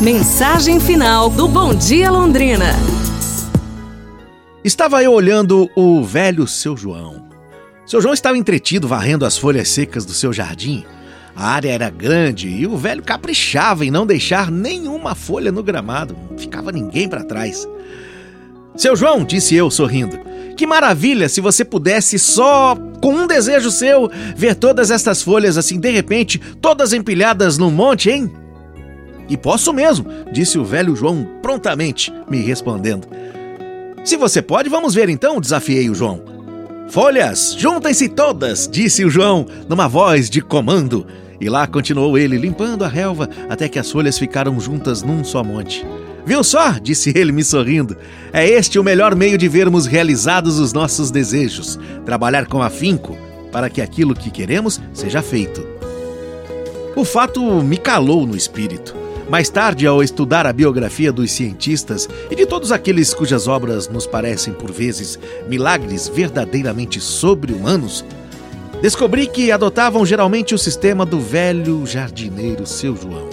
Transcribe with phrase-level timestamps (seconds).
[0.00, 2.74] Mensagem final do Bom Dia Londrina.
[4.64, 7.28] Estava eu olhando o velho seu João.
[7.84, 10.86] Seu João estava entretido varrendo as folhas secas do seu jardim.
[11.36, 16.16] A área era grande e o velho caprichava em não deixar nenhuma folha no gramado.
[16.30, 17.68] Não ficava ninguém para trás.
[18.74, 20.18] Seu João, disse eu sorrindo,
[20.56, 25.78] que maravilha se você pudesse só, com um desejo seu, ver todas estas folhas assim
[25.78, 28.39] de repente, todas empilhadas num monte, hein?
[29.30, 33.06] E posso mesmo, disse o velho João prontamente, me respondendo.
[34.04, 36.20] Se você pode, vamos ver então, desafiei o João.
[36.88, 41.06] Folhas, juntem-se todas, disse o João, numa voz de comando.
[41.40, 45.44] E lá continuou ele, limpando a relva até que as folhas ficaram juntas num só
[45.44, 45.86] monte.
[46.26, 46.72] Viu só?
[46.72, 47.96] disse ele, me sorrindo.
[48.32, 53.16] É este o melhor meio de vermos realizados os nossos desejos: trabalhar com afinco
[53.52, 55.64] para que aquilo que queremos seja feito.
[56.96, 58.99] O fato me calou no espírito.
[59.30, 64.04] Mais tarde, ao estudar a biografia dos cientistas e de todos aqueles cujas obras nos
[64.04, 68.04] parecem por vezes milagres verdadeiramente sobre-humanos,
[68.82, 73.30] descobri que adotavam geralmente o sistema do velho jardineiro seu João.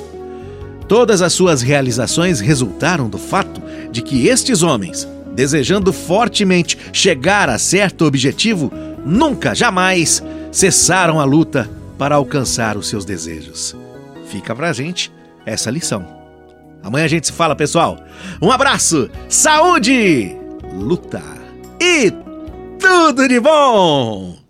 [0.87, 3.59] Todas as suas realizações resultaram do fato
[3.91, 8.71] de que estes homens, desejando fortemente chegar a certo objetivo,
[9.03, 11.67] nunca, jamais cessaram a luta
[11.97, 13.75] para alcançar os seus desejos.
[14.29, 15.16] Fica pra gente
[15.47, 16.05] essa lição.
[16.83, 17.97] Amanhã a gente se fala, pessoal.
[18.41, 20.35] Um abraço, saúde,
[20.73, 21.21] luta
[21.81, 22.11] e
[22.79, 24.46] tudo de bom!